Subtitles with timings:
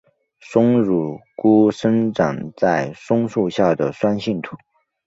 [0.39, 4.57] 松乳菇生长在松树下的酸性土。